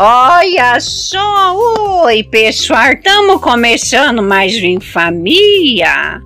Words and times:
Olha 0.00 0.78
só, 0.78 1.56
oi 2.04 2.22
pessoal, 2.22 2.92
estamos 2.92 3.42
começando 3.42 4.22
mais 4.22 4.54
um 4.62 4.64
em 4.64 4.78
família. 4.78 6.22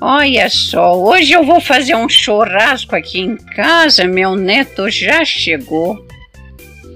Olha 0.00 0.50
só, 0.50 0.92
hoje 1.00 1.34
eu 1.34 1.44
vou 1.44 1.60
fazer 1.60 1.94
um 1.94 2.08
churrasco 2.08 2.96
aqui 2.96 3.20
em 3.20 3.36
casa, 3.36 4.08
meu 4.08 4.34
neto 4.34 4.90
já 4.90 5.24
chegou. 5.24 6.04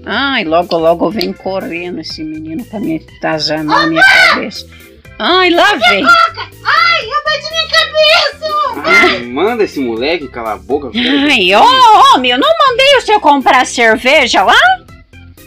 Ai, 0.05 0.43
logo 0.43 0.77
logo 0.77 1.09
vem 1.09 1.31
correndo 1.31 2.01
esse 2.01 2.21
menino 2.25 2.65
pra 2.65 2.81
me 2.81 3.01
atazanar 3.17 3.83
a 3.83 3.87
minha 3.87 4.03
cabeça. 4.03 4.67
Ai, 5.17 5.49
lá 5.49 5.75
vem. 5.75 6.03
Ai, 6.03 7.05
eu 7.05 7.23
bati 7.23 7.49
minha 7.49 7.67
cabeça! 7.69 8.81
Ai, 8.83 9.19
manda 9.21 9.63
esse 9.63 9.79
moleque 9.79 10.27
calar 10.27 10.55
a 10.55 10.57
boca. 10.57 10.91
Ai, 10.93 11.55
ô 11.55 12.15
homem, 12.15 12.31
eu 12.31 12.37
não 12.37 12.53
mandei 12.67 12.97
o 12.97 13.01
senhor 13.01 13.21
comprar 13.21 13.65
cerveja 13.65 14.43
lá? 14.43 14.86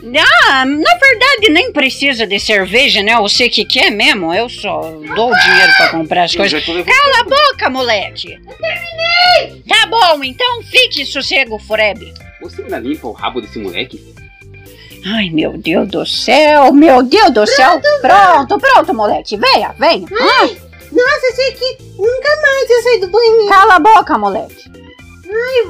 Ah, 0.03 0.65
na 0.65 0.95
verdade 0.99 1.51
nem 1.51 1.73
precisa 1.73 2.27
de 2.27 2.39
cerveja, 2.41 3.03
né? 3.03 3.17
Você 3.19 3.49
que 3.49 3.65
quer 3.65 3.91
mesmo, 3.91 4.33
eu 4.33 4.49
só 4.49 4.81
dou 5.15 5.31
o 5.33 5.39
dinheiro 5.39 5.73
pra 5.77 5.89
comprar 5.91 6.25
as 6.25 6.35
coisas. 6.35 6.65
Cala 6.65 7.21
a 7.21 7.25
boca, 7.25 7.69
moleque! 7.71 8.33
Eu 8.33 8.55
terminei! 8.57 9.63
Tá 9.69 9.87
bom, 9.87 10.25
então 10.25 10.63
fique 10.63 11.05
sossego, 11.05 11.59
Fureb. 11.59 12.13
Você 12.41 12.63
ainda 12.63 12.79
limpa 12.79 13.07
o 13.09 13.13
rabo 13.13 13.41
desse 13.41 13.59
moleque? 13.59 14.01
Ai, 15.07 15.31
meu 15.31 15.57
Deus 15.57 15.89
do 15.89 16.05
céu, 16.07 16.73
meu 16.73 17.03
Deus 17.03 17.31
do 17.33 17.47
céu. 17.47 17.81
Pronto, 18.01 18.59
pronto, 18.59 18.95
moleque. 18.95 19.37
Venha, 19.37 19.75
venha. 19.79 20.07
Ah, 20.13 20.47
Nossa, 20.93 21.27
achei 21.33 21.53
que 21.53 21.77
nunca 21.99 22.41
mais 22.43 22.71
eu 22.71 22.83
sair 22.83 23.01
do 23.01 23.09
banheiro. 23.09 23.49
cala 23.49 23.75
a 23.77 23.79
boca, 23.79 24.19
moleque. 24.19 24.71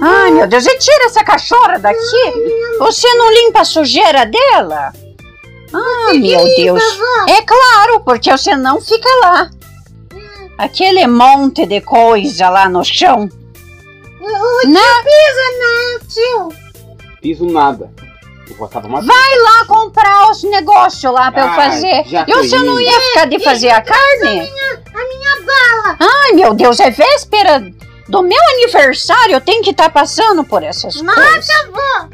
Ai, 0.01 0.31
meu 0.31 0.47
Deus, 0.47 0.67
e 0.67 0.79
tira 0.79 1.05
essa 1.07 1.23
cachorra 1.25 1.79
daqui. 1.79 2.79
Você 2.79 3.07
não 3.15 3.31
limpa 3.33 3.61
a 3.61 3.65
sujeira 3.65 4.25
dela? 4.27 4.93
Ah, 5.73 6.13
meu 6.15 6.45
Deus. 6.57 6.83
É 7.29 7.43
claro, 7.43 8.01
porque 8.01 8.31
você 8.31 8.57
não 8.57 8.81
fica 8.81 9.09
lá. 9.23 9.51
Aquele 10.59 11.07
monte 11.07 11.65
de 11.67 11.81
coisa 11.81 12.49
lá 12.51 12.69
no 12.69 12.85
chão. 12.85 13.29
O 14.21 14.67
Não. 14.69 14.81
tio 14.81 15.05
pisa, 15.05 15.59
não, 15.59 16.01
tio. 16.09 16.59
Piso 17.23 17.47
nada. 17.47 17.91
Eu. 18.59 19.07
Vai 19.07 19.39
lá 19.39 19.65
comprar 19.67 20.31
os 20.31 20.43
negócios 20.43 21.13
lá 21.13 21.31
pra 21.31 21.43
eu 21.43 21.49
Ai, 21.49 21.57
fazer. 21.71 22.05
já 22.07 22.23
E 22.27 22.33
tô 22.33 22.39
você 22.43 22.59
não 22.59 22.81
ia 22.81 23.01
ficar 23.01 23.25
de 23.27 23.39
fazer 23.39 23.71
a 23.71 23.81
carne? 23.81 24.41
A 24.93 25.05
minha 25.09 25.37
bala. 25.47 25.97
Ai, 26.01 26.33
meu 26.33 26.53
Deus, 26.53 26.81
é 26.81 26.91
véspera 26.91 27.61
do 28.11 28.23
meu 28.23 28.39
aniversário. 28.55 29.35
Eu 29.35 29.41
tenho 29.41 29.63
que 29.63 29.71
estar 29.71 29.89
passando 29.91 30.45
por 30.45 30.63
essas 30.63 30.95
coisas. 30.97 31.03
Nossa, 31.03 31.53
avó. 31.65 32.09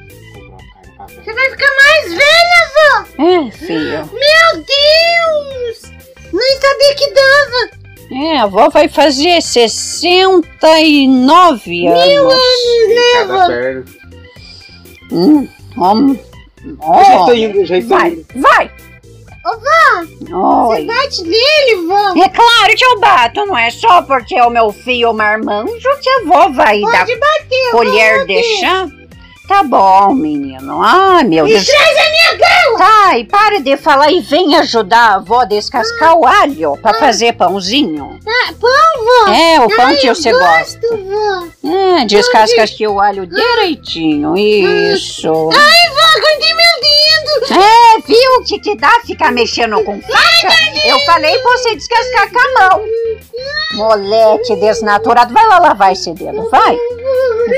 Você 1.08 1.33
vai 1.33 1.50
ficar 1.50 1.70
mais 1.83 2.14
velha, 2.14 2.58
avó. 2.64 3.05
É, 3.25 3.50
filho. 3.50 4.08
Meu 4.12 4.52
Deus. 4.62 5.83
Nem 6.33 6.61
sabia 6.61 6.94
que 6.97 7.11
dava. 7.12 7.70
É, 8.12 8.39
a 8.39 8.44
avó 8.44 8.69
vai 8.70 8.89
fazer 8.89 9.42
69 9.42 11.86
anos. 11.89 12.06
Em 12.06 12.17
cada 13.12 13.34
Leva. 13.34 13.47
perna. 13.48 13.84
Hum, 15.12 15.48
hum. 15.77 16.14
Já 16.17 16.22
Oh, 16.83 17.00
estou 17.00 17.34
indo, 17.34 17.64
já 17.64 17.78
estou 17.78 17.97
vai, 17.98 18.08
indo. 18.11 18.27
vai. 18.36 18.70
Ô, 19.48 19.58
vó, 19.58 20.66
você 20.66 20.83
bate 20.83 21.22
nele, 21.22 21.86
vó. 21.86 22.08
É 22.20 22.28
claro 22.28 22.75
que 22.77 22.84
eu 22.84 22.98
bato, 22.98 23.47
não 23.47 23.56
é 23.56 23.70
só 23.70 24.02
porque 24.02 24.34
é 24.34 24.44
o 24.44 24.50
meu 24.50 24.72
filho 24.72 25.12
marmanjo 25.14 25.89
que 26.02 26.08
a 26.11 26.16
avó 26.22 26.48
vai 26.48 26.80
dar 26.80 27.06
Pode 27.06 27.16
bater, 27.16 27.70
colher 27.70 28.19
vó. 28.20 28.24
de 28.27 28.42
chá. 28.61 28.86
Tá 29.47 29.62
bom, 29.62 30.12
menino. 30.12 30.83
Ai, 30.83 31.22
meu 31.22 31.47
E 31.47 31.52
Deus. 31.52 31.64
traz 31.67 31.97
a 31.97 32.11
minha 32.11 32.36
bala. 32.36 32.78
Tá, 32.78 33.17
e 33.18 33.24
para 33.24 33.61
de 33.61 33.77
falar 33.77 34.11
e 34.11 34.20
vem 34.20 34.57
ajudar 34.57 34.98
a 35.12 35.14
avó 35.14 35.42
a 35.42 35.45
descascar 35.45 36.17
o 36.18 36.27
alho 36.27 36.77
pra 36.83 36.95
fazer 36.95 37.33
pãozinho. 37.34 38.18
Ah, 38.27 38.52
pão, 38.61 39.05
vó. 39.28 39.33
É, 39.33 39.61
o 39.61 39.68
pão 39.68 39.86
Ai, 39.86 39.96
que 39.98 40.08
eu 40.08 40.17
você 40.17 40.33
gosta. 40.33 40.80
gosto, 40.80 40.96
vó. 41.63 41.70
É, 41.73 42.05
descasca 42.07 42.64
aqui 42.64 42.89
o 42.89 42.98
alho 42.98 43.24
direitinho. 43.24 44.36
Isso. 44.36 45.30
Ai, 45.55 45.86
É, 47.51 48.01
viu 48.07 48.40
o 48.40 48.45
que 48.45 48.58
te 48.61 48.74
dá 48.77 48.90
ficar 49.05 49.30
mexendo 49.33 49.83
com 49.84 50.01
faca? 50.01 50.55
Eu 50.84 50.98
falei 51.01 51.39
pra 51.39 51.52
você 51.52 51.74
descascar 51.77 52.30
com 52.33 52.39
a 52.39 52.68
mão. 52.68 52.83
Moleque 53.74 54.57
desnaturado. 54.57 55.33
Vai 55.33 55.46
lá 55.46 55.58
lavar 55.58 55.92
esse 55.92 56.12
dedo, 56.12 56.48
vai. 56.51 56.77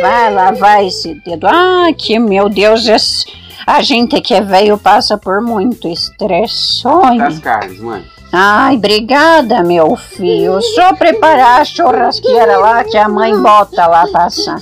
Vai 0.00 0.32
lavar 0.32 0.84
esse 0.84 1.14
dedo. 1.14 1.46
Ah, 1.46 1.86
que 1.96 2.18
meu 2.18 2.48
Deus, 2.48 2.86
esse- 2.86 3.24
a 3.66 3.82
gente 3.82 4.20
que 4.20 4.34
é 4.34 4.40
velho 4.40 4.78
passa 4.78 5.16
por 5.16 5.40
muito 5.40 5.88
estresse. 5.88 6.82
Das 7.18 7.38
carnes, 7.38 7.80
mãe. 7.80 8.04
Ai, 8.32 8.76
obrigada, 8.76 9.62
meu 9.62 9.96
filho. 9.96 10.60
Só 10.60 10.94
preparar 10.94 11.62
a 11.62 11.64
churrasqueira 11.64 12.58
lá 12.58 12.84
que 12.84 12.96
a 12.98 13.08
mãe 13.08 13.34
bota 13.40 13.86
lá 13.86 14.06
passar. 14.12 14.60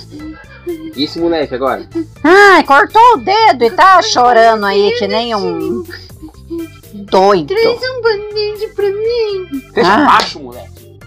E 0.96 1.04
esse 1.04 1.18
moleque 1.18 1.54
agora? 1.54 1.88
Ai, 2.24 2.62
cortou 2.64 3.02
o 3.14 3.16
dedo 3.18 3.64
e 3.64 3.70
tá 3.70 4.00
chorando 4.02 4.64
aí 4.64 4.92
que 4.98 5.06
nem 5.06 5.34
um 5.34 5.84
doido. 6.94 7.48
Traz 7.54 7.80
um 7.82 8.00
band-aid 8.02 8.68
pra 8.74 8.86
mim. 8.88 9.62
Deixa 9.74 9.92
Ah. 9.94 10.04
baixo, 10.06 10.40
moleque. 10.40 10.98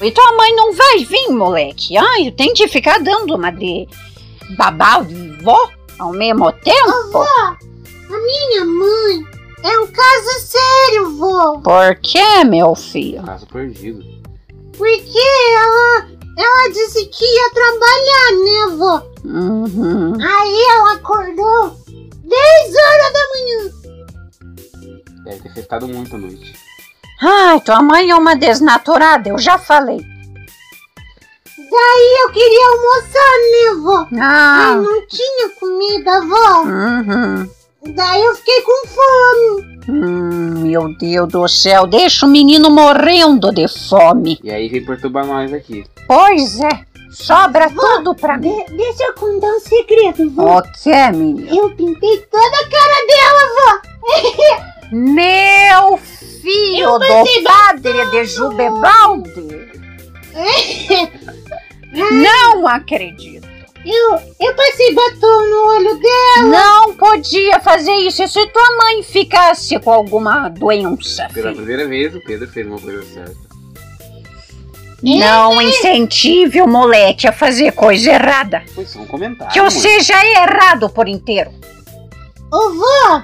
E 0.00 0.10
tua 0.10 0.32
mãe 0.36 0.54
não 0.56 0.72
vai 0.72 1.04
vir, 1.04 1.28
moleque. 1.30 1.96
Ai, 1.96 2.30
tem 2.30 2.52
que 2.54 2.66
ficar 2.68 2.98
dando 3.00 3.34
uma 3.36 3.50
de 3.50 3.86
babau 4.56 5.04
de 5.04 5.14
vó 5.42 5.70
ao 5.98 6.12
mesmo 6.12 6.50
tempo. 6.52 7.10
Vó, 7.12 7.22
a 7.22 7.56
minha 8.08 8.64
mãe 8.64 9.24
é 9.62 9.78
um 9.78 9.86
caso 9.86 10.40
sério, 10.40 11.16
vó. 11.16 11.58
Por 11.58 11.94
que, 12.02 12.44
meu 12.44 12.74
filho? 12.74 13.22
Caso 13.22 13.46
perdido. 13.46 14.02
Porque 14.76 15.18
ela, 15.56 16.06
ela 16.36 16.68
disse 16.72 17.06
que 17.06 17.24
ia 17.24 17.50
trabalhar, 17.50 18.32
né, 18.44 18.76
vó? 18.76 19.02
Uhum. 19.24 20.12
Aí 20.20 20.62
ela 20.70 20.92
acordou 20.94 21.76
10 21.88 22.74
horas 22.76 23.12
da 23.12 23.28
manhã. 23.34 23.70
Deve 25.24 25.40
ter 25.42 25.54
festado 25.54 25.88
muito 25.88 26.14
à 26.14 26.18
noite. 26.18 26.54
Ai, 27.22 27.60
tua 27.60 27.80
mãe 27.82 28.10
é 28.10 28.14
uma 28.14 28.34
desnaturada, 28.36 29.28
eu 29.30 29.38
já 29.38 29.56
falei. 29.58 29.98
Daí 31.56 32.16
eu 32.22 32.30
queria 32.32 32.66
almoçar, 32.68 33.38
né, 33.52 33.74
vó? 33.82 33.98
Ai, 34.20 34.72
Ah, 34.72 34.74
não 34.76 35.06
tinha 35.06 35.48
comida, 35.58 36.20
vó. 36.20 36.62
uhum. 36.64 37.48
Daí 37.94 38.22
eu 38.24 38.34
fiquei 38.36 38.60
com 38.62 38.86
fome. 38.88 39.74
Hum, 39.88 40.43
meu 40.74 40.88
Deus 40.88 41.28
do 41.28 41.46
céu, 41.46 41.86
deixa 41.86 42.26
o 42.26 42.28
menino 42.28 42.68
morrendo 42.68 43.52
de 43.52 43.68
fome. 43.88 44.40
E 44.42 44.50
aí 44.50 44.68
vem 44.68 44.84
perturbar 44.84 45.24
nós 45.24 45.52
aqui. 45.52 45.84
Pois 46.08 46.58
é, 46.58 46.80
sobra 47.12 47.70
tudo 47.70 48.12
pra 48.14 48.36
mim. 48.36 48.50
De- 48.66 48.76
deixa 48.76 49.04
eu 49.04 49.14
contar 49.14 49.46
um 49.46 49.60
segredo, 49.60 50.28
vó. 50.32 50.58
O 50.58 50.62
que, 50.62 51.10
menino? 51.12 51.56
Eu 51.56 51.70
pintei 51.76 52.18
toda 52.28 52.56
a 52.56 52.68
cara 52.68 53.06
dela, 53.06 53.42
vó. 53.54 54.64
Meu 54.90 55.96
filho 55.96 56.78
Eu 56.84 56.98
do 56.98 57.42
padre 57.44 58.06
de 58.10 58.24
Jubebalde. 58.24 59.68
Não 61.92 62.66
acredito. 62.66 63.43
Eu, 63.84 64.18
eu 64.40 64.54
passei 64.56 64.94
batom 64.94 65.46
no 65.46 65.66
olho 65.68 65.98
dela. 66.00 66.48
Não 66.48 66.94
podia 66.94 67.60
fazer 67.60 67.92
isso. 67.92 68.22
E 68.22 68.28
se 68.28 68.46
tua 68.46 68.76
mãe 68.78 69.02
ficasse 69.02 69.78
com 69.78 69.92
alguma 69.92 70.48
doença, 70.48 71.28
Pela 71.34 71.48
filho? 71.50 71.56
primeira 71.56 71.86
vez, 71.86 72.14
o 72.14 72.20
Pedro 72.20 72.48
fez 72.48 72.66
uma 72.66 72.78
coisa 72.80 73.02
certa. 73.02 73.44
Não 75.02 75.60
incentive 75.60 76.62
o 76.62 76.66
moleque 76.66 77.26
a 77.26 77.32
fazer 77.32 77.72
coisa 77.72 78.10
errada. 78.10 78.62
Foi 78.74 78.86
só 78.86 79.00
um 79.00 79.06
comentário. 79.06 79.52
Que 79.52 79.60
já 80.00 80.24
é 80.24 80.44
errado 80.44 80.88
por 80.88 81.06
inteiro. 81.06 81.50
Ô, 82.50 82.70
vó, 82.70 83.22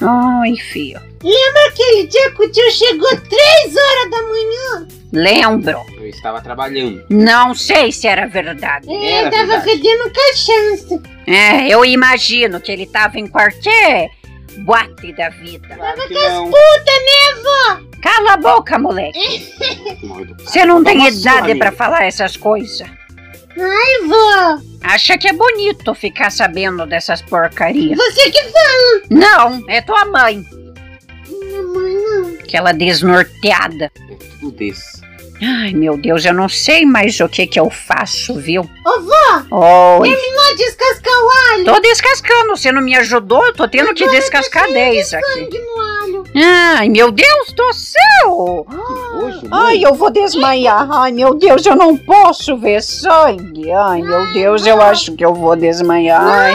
Ai, 0.00 0.54
filho. 0.56 1.00
lembra 1.22 1.68
aquele 1.68 2.06
dia 2.06 2.30
que 2.30 2.42
o 2.44 2.50
tio 2.50 2.70
chegou 2.70 3.08
3 3.08 3.76
horas 3.76 4.10
da 4.10 4.22
manhã? 4.22 4.88
Lembro. 5.12 5.80
Eu 5.96 6.06
estava 6.08 6.40
trabalhando. 6.40 7.04
Não 7.08 7.54
sei 7.54 7.90
se 7.90 8.06
era 8.06 8.26
verdade. 8.26 8.88
É, 8.92 9.12
Era 9.12 9.30
tava 9.30 9.46
verdade. 9.58 9.70
fedendo 9.70 10.10
cachaça. 10.12 11.02
É, 11.26 11.68
eu 11.74 11.84
imagino 11.84 12.60
que 12.60 12.70
ele 12.70 12.86
tava 12.86 13.18
em 13.18 13.26
qualquer 13.26 14.10
boate 14.58 15.12
da 15.14 15.30
vida. 15.30 15.74
Claro 15.74 16.08
que 16.08 16.14
não. 16.14 16.44
Puta, 16.44 16.92
né, 16.92 17.42
vó? 17.42 17.80
Cala 18.02 18.32
a 18.34 18.36
boca, 18.36 18.78
moleque. 18.78 19.18
Você 20.44 20.64
não 20.64 20.84
tem 20.84 21.06
idade 21.08 21.54
pra 21.56 21.72
falar 21.72 22.04
essas 22.04 22.36
coisas. 22.36 22.86
Ai, 23.56 24.06
vó, 24.06 24.58
Acha 24.84 25.18
que 25.18 25.28
é 25.28 25.32
bonito 25.32 25.94
ficar 25.94 26.30
sabendo 26.30 26.86
dessas 26.86 27.20
porcarias. 27.22 27.96
você 27.96 28.30
que 28.30 28.42
fala. 28.42 29.02
Não, 29.10 29.64
é 29.68 29.80
tua 29.82 30.04
mãe. 30.06 30.44
Minha 31.28 31.62
mãe 31.62 31.94
não. 31.94 32.34
Aquela 32.40 32.72
desnorteada. 32.72 33.90
É 34.10 34.14
tudo 34.40 34.52
desse. 34.52 34.98
Ai, 35.40 35.72
meu 35.72 35.96
Deus, 35.96 36.24
eu 36.24 36.32
não 36.34 36.48
sei 36.48 36.84
mais 36.84 37.20
o 37.20 37.28
que 37.28 37.46
que 37.46 37.60
eu 37.60 37.70
faço, 37.70 38.34
viu? 38.40 38.62
Ô, 38.62 39.00
vó, 39.50 39.98
Oi. 40.00 40.08
terminou 40.10 40.50
de 40.50 40.64
descascar 40.64 41.14
o 41.14 41.30
alho. 41.52 41.64
Tô 41.64 41.80
descascando, 41.80 42.56
você 42.56 42.72
não 42.72 42.82
me 42.82 42.96
ajudou? 42.96 43.46
Eu 43.46 43.52
tô 43.52 43.68
tendo 43.68 43.94
que 43.94 44.02
Agora 44.02 44.18
descascar 44.18 44.64
tá 44.64 44.68
cheio 44.72 44.78
de 44.90 44.94
10 44.94 45.14
aqui. 45.14 45.32
sangue 45.34 45.58
no 45.60 45.80
alho. 45.80 45.87
Ai, 46.40 46.88
meu 46.88 47.10
Deus 47.10 47.52
do 47.52 47.72
céu! 47.72 48.64
Ai, 49.50 49.84
eu 49.84 49.94
vou 49.94 50.08
desmaiar. 50.10 50.86
Ai, 50.90 51.10
meu 51.12 51.34
Deus, 51.34 51.64
eu 51.66 51.74
não 51.74 51.96
posso 51.96 52.56
ver 52.56 52.80
sangue. 52.82 53.72
Ai, 53.72 54.02
meu 54.02 54.32
Deus, 54.32 54.64
eu 54.66 54.80
acho 54.80 55.16
que 55.16 55.24
eu 55.24 55.34
vou 55.34 55.56
desmaiar. 55.56 56.22
Ai, 56.22 56.54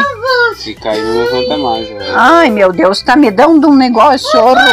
Se 0.55 0.73
cair, 0.75 1.01
não 1.03 1.23
levanta 1.23 1.57
mais, 1.57 1.87
velho. 1.87 2.13
ai 2.15 2.49
meu 2.49 2.71
Deus, 2.71 3.01
tá 3.01 3.15
me 3.15 3.31
dando 3.31 3.69
um 3.69 3.75
negócio 3.75 4.39
horroroso. 4.39 4.63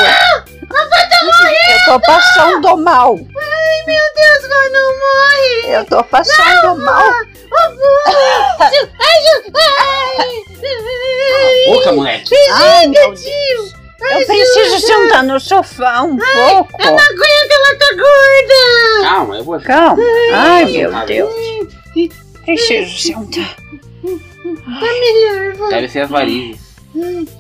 Eu 1.73 1.85
tô 1.87 2.01
passando 2.01 2.77
mal. 2.79 3.15
Ai, 3.19 3.83
meu 3.87 4.05
Deus, 4.17 4.49
vai 4.49 4.69
não 4.71 4.99
morre. 4.99 5.77
Eu 5.77 5.85
tô 5.87 6.05
passando 6.05 6.77
mal. 6.85 7.11
Ai, 8.61 9.21
ai. 9.57 10.29
Boca, 11.75 11.91
moleque! 11.93 12.35
Ai, 12.53 12.87
meu 12.87 13.09
Deus. 13.15 13.73
Eu 14.11 14.27
preciso 14.27 14.79
sentar 14.87 15.23
no 15.25 15.39
sofá 15.41 16.03
um 16.03 16.17
pouco. 16.17 16.83
Eu 16.83 16.91
não 16.91 16.99
aguento, 16.99 17.51
ela 17.53 17.75
tá 17.79 17.87
gorda. 17.97 19.09
Calma, 19.09 19.37
eu 19.39 19.45
vou. 19.45 19.61
Calma. 19.61 20.03
Ai, 20.35 20.65
Vou 20.65 20.73
meu 20.73 21.07
Deus. 21.07 21.35
Preciso 22.45 22.99
sentar. 22.99 23.57
Tá 24.05 24.81
melhor, 24.81 25.55
vó. 25.57 25.69
Deve 25.69 25.89
ser 25.89 26.01
as 26.01 26.11
varizes. 26.11 26.61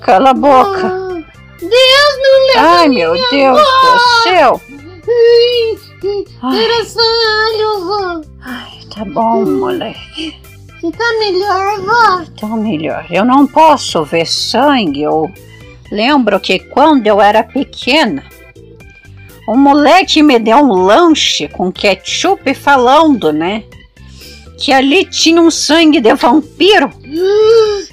Cala 0.00 0.30
a 0.30 0.34
boca. 0.34 1.00
Deus 1.60 1.70
não 2.22 2.46
leva 2.46 2.68
Ai, 2.78 2.88
meu 2.88 3.12
Deus 3.30 3.60
do 3.60 4.22
céu. 4.22 4.60
Ai, 5.08 5.78
Ai, 6.42 6.64
Era 6.64 6.84
só 6.84 7.00
alho, 7.00 7.84
vó. 7.84 8.20
ai, 8.42 8.78
tá 8.94 9.04
bom, 9.04 9.44
moleque. 9.44 10.40
Você 10.80 10.92
tá 10.92 11.04
melhor, 11.18 11.78
vó? 11.80 12.24
Tô 12.40 12.46
melhor. 12.56 13.04
Eu 13.10 13.24
não 13.24 13.46
posso 13.46 14.02
ver 14.04 14.26
sangue. 14.26 15.02
Eu 15.02 15.30
lembro 15.90 16.38
que 16.40 16.58
quando 16.58 17.06
eu 17.06 17.20
era 17.20 17.42
pequena, 17.42 18.24
um 19.48 19.56
moleque 19.56 20.22
me 20.22 20.38
deu 20.38 20.58
um 20.58 20.72
lanche 20.72 21.48
com 21.48 21.72
ketchup 21.72 22.54
falando, 22.54 23.32
né? 23.32 23.64
Que 24.58 24.72
ali 24.72 25.04
tinha 25.04 25.40
um 25.40 25.50
sangue 25.50 26.00
de 26.00 26.14
vampiro. 26.14 26.90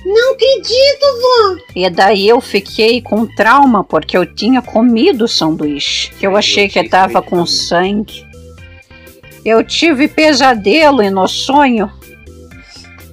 Não 0.05 0.33
acredito, 0.33 1.05
vó. 1.21 1.55
E 1.75 1.89
daí 1.89 2.27
eu 2.27 2.39
fiquei 2.41 3.01
com 3.01 3.25
trauma 3.25 3.83
porque 3.83 4.17
eu 4.17 4.25
tinha 4.25 4.61
comido 4.61 5.25
o 5.25 5.27
sanduíche. 5.27 6.11
Que 6.19 6.27
eu 6.27 6.35
achei 6.35 6.67
que 6.67 6.88
tava 6.88 7.21
com 7.21 7.45
sangue. 7.45 8.27
Eu 9.43 9.63
tive 9.63 10.07
pesadelo 10.07 11.01
e 11.01 11.09
no 11.09 11.27
sonho 11.27 11.91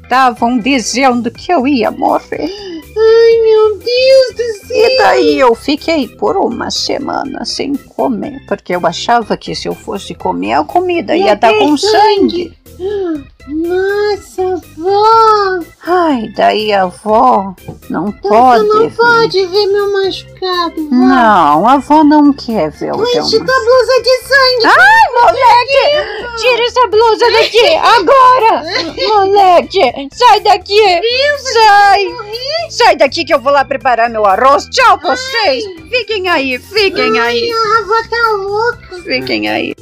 estavam 0.02 0.58
dizendo 0.58 1.30
que 1.30 1.52
eu 1.52 1.66
ia 1.66 1.90
morrer. 1.90 2.50
Ai, 2.96 3.43
meu 3.43 3.79
Deus 3.79 4.37
do 4.37 4.67
céu. 4.67 4.76
E 4.76 4.99
daí 4.99 5.38
eu 5.41 5.55
fiquei 5.55 6.08
por 6.08 6.37
uma 6.37 6.70
semana 6.70 7.44
sem 7.44 7.75
comer, 7.75 8.44
porque 8.46 8.75
eu 8.75 8.87
achava 8.87 9.37
que 9.37 9.55
se 9.55 9.69
eu 9.69 9.75
fosse 9.75 10.14
comer 10.14 10.52
a 10.55 10.64
comida 10.64 11.17
ia 11.17 11.26
Ia 11.26 11.37
ter 11.37 11.58
com 11.58 11.76
sangue. 11.76 12.56
sangue. 12.76 13.35
Nossa, 13.46 14.56
vó. 14.79 15.61
Ai, 15.87 16.29
daí 16.35 16.73
a 16.73 16.85
avó 16.85 17.55
não 17.91 18.06
Você 18.06 18.19
pode. 18.29 18.64
não 18.69 18.79
ver. 18.88 18.97
pode 18.97 19.47
ver 19.47 19.67
meu 19.67 19.93
machucado, 19.93 20.88
vó. 20.88 20.94
Não, 20.97 21.69
a 21.69 21.73
avó 21.75 22.02
não 22.02 22.32
quer 22.32 22.70
ver 22.70 22.93
o 22.93 22.97
teu 22.97 23.06
Enche 23.06 23.37
tua 23.37 23.40
machucado. 23.40 23.64
blusa 23.64 24.02
de 24.02 24.17
sangue. 24.23 24.81
Ai, 24.81 25.12
moleque! 25.20 26.40
Tira 26.40 26.64
essa 26.64 26.87
blusa 26.88 27.31
daqui, 27.31 27.75
agora! 27.76 28.64
Moleque, 29.08 30.08
sai 30.14 30.40
daqui! 30.40 31.00
Sai! 31.52 32.06
Sai 32.75 32.97
daqui 32.97 33.25
que 33.25 33.32
eu 33.32 33.38
vou 33.38 33.53
lá 33.53 33.65
preparar 33.65 34.11
meu 34.11 34.26
arroz. 34.26 34.69
Tchau 34.69 34.99
vocês! 35.00 35.62
Fiquem 35.88 36.29
aí, 36.29 36.59
fiquem 36.59 37.21
aí, 37.21 37.49
A 37.53 37.79
avó 37.79 38.09
tá 38.11 38.31
louca. 38.37 39.03
fiquem 39.05 39.49
aí. 39.49 39.75